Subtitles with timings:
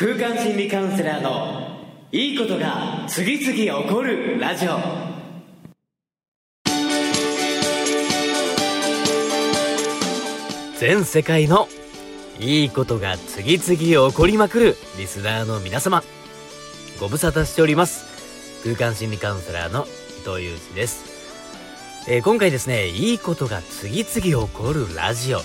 [0.00, 1.76] 空間心理カウンセラーの
[2.12, 4.78] いいことが次々起こるラジオ。
[10.78, 11.66] 全世界の
[12.38, 16.04] いいことが次々起こりまくるリスナーの皆様。
[17.00, 18.62] ご無沙汰しております。
[18.62, 19.84] 空間心理カウンセラーの
[20.20, 25.40] 伊藤裕二です、えー、今回ですねいいことが次々起こるラジオ。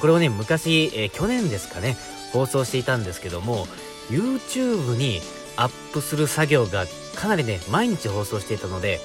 [0.00, 1.96] これをね昔、えー、去年ですかね
[2.32, 3.66] 放送していたんですけども
[4.10, 5.20] YouTube に
[5.56, 9.00] アップする作業がかなりね毎日放送していたので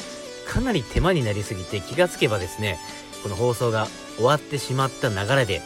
[0.48, 2.78] かなり手間になりすぎて気がつけばですね
[3.24, 3.88] この放送が
[4.18, 5.62] 終わってしまった流れで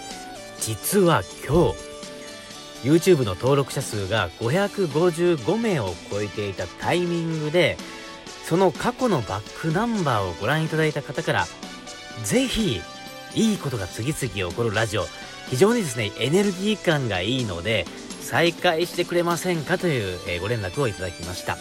[0.59, 1.95] 実は今日
[2.87, 7.77] YouTube の登録者数が555名を超えていたタイミングで
[8.43, 11.45] その過去のバックナンバーをご覧いただいた方から
[12.23, 12.79] ぜひ
[13.33, 15.05] いいことが次々起こるラジオ
[15.49, 17.85] 非常にですねエネルギー感がいいので
[18.25, 21.57] 再開してくれませんかという、えー、ご連絡をいただきました。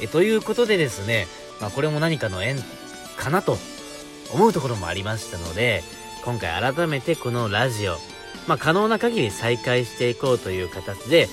[0.00, 1.26] えということでですね、
[1.60, 2.56] まあ、これも何かの縁
[3.16, 3.58] かなと
[4.32, 5.82] 思うところもありましたので
[6.24, 7.96] 今回改めてこのラジオ、
[8.46, 11.28] まあ、可能な限り再開していこうという形で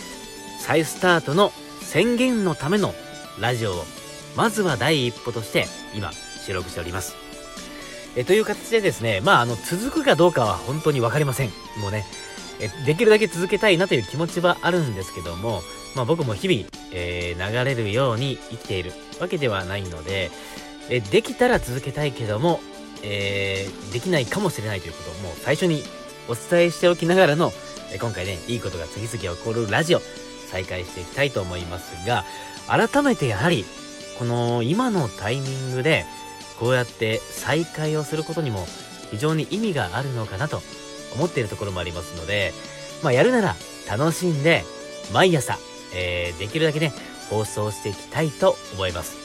[0.60, 2.94] 再スタートの宣言のための
[3.40, 3.76] ラジオを
[4.38, 7.16] まずは第一歩として今収録しております。
[8.16, 11.50] えという形でですねまああの続くかどうかは本当に分かりません。
[11.82, 12.06] もうね
[12.64, 15.62] えできるだけ続けたいなという気持ちはあるんですけども、
[15.96, 20.32] まあ、僕も日々、えー、流れるように生きているわけではないので
[20.90, 22.60] えできたら続けたいけども
[23.04, 25.84] えー、できないかもしれないということをもう最初に
[26.30, 27.52] お伝えしておきながらの、
[27.94, 30.00] え今回ね、いいことが次々起こるラジオ、
[30.50, 32.24] 再開していきたいと思いますが、
[32.68, 33.66] 改めてやはり、
[34.18, 36.06] この今のタイミングで、
[36.60, 38.66] こうやって再開をすることにも
[39.12, 40.62] 非常に意味があるのかなと
[41.16, 42.54] 思っているところもありますので、
[43.02, 43.56] まあやるなら
[43.90, 44.64] 楽しんで、
[45.14, 45.58] 毎朝、
[45.96, 46.94] えー、できるだけね、
[47.30, 49.24] 放送していきたいと思います。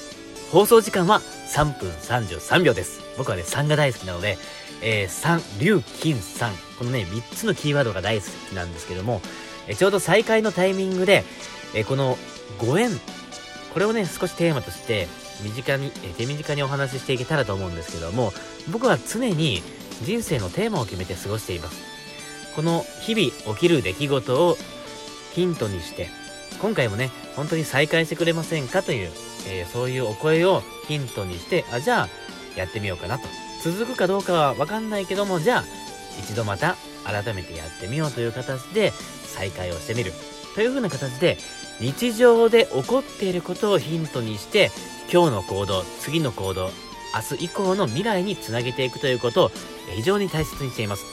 [0.51, 3.03] 放送時間は3分33秒です。
[3.19, 4.39] 僕はね、3が大好きなので、
[4.83, 6.51] えー、3、竜、金、3。
[6.79, 9.21] このね、3つのキーワードが大好きなんですけども、
[9.67, 11.25] えー、ちょうど再開のタイミングで、
[11.75, 12.17] えー、この
[12.59, 12.91] ご縁、
[13.75, 15.07] これをね、少しテーマとして、
[15.43, 18.33] 身近に、えー、手短にお話ししていけたらと思うんですけども、
[18.71, 19.63] 僕は常に
[20.03, 21.83] 人生のテーマを決めて過ごしています。
[22.55, 24.57] この日々起きる出来事を
[25.33, 26.09] ヒントにして、
[26.61, 29.11] 今回もね、本当に再開してくれませんかという
[29.47, 32.09] えー、そういうお声をヒントにして、あ、じゃあ、
[32.57, 33.27] やってみようかなと。
[33.63, 35.65] 続くかどうかはわかんないけども、じゃあ、
[36.19, 38.93] 一度また改めてやってみようという形で
[39.25, 40.13] 再開をしてみる。
[40.55, 41.39] という風な形で、
[41.81, 44.71] 日常で起こっていることをヒントにして、
[45.13, 46.71] 今日の行動、次の行動、
[47.15, 49.51] 明日以降の未来につなげていくということを
[49.95, 51.05] 非常に大切にしています。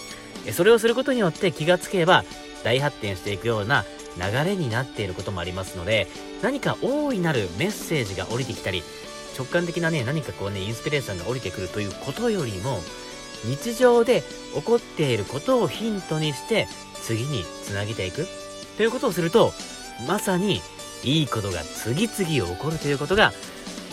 [0.53, 2.23] それをすることによって気がつけば
[2.63, 3.85] 大発展していくような
[4.17, 6.07] 流れになっていることもありますので、
[6.41, 8.83] 何か大いなるメッセージが降りてきたり、
[9.37, 12.81] 直感的なね、何かこうね、インスピレーションが降りてくるということよりも、
[13.43, 14.23] 日常で
[14.55, 16.67] 起こっていることをヒントにして、
[17.01, 18.27] 次につなげていく
[18.77, 19.53] ということをすると、
[20.07, 20.61] まさに
[21.03, 23.33] いいことが次々起こるということが、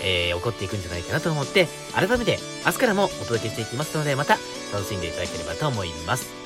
[0.03, 4.39] えー、起こっていくんじゃないかなと思って、改めて明日からもお届けしていきますので、また
[4.73, 6.42] 楽しんでいただければと思います。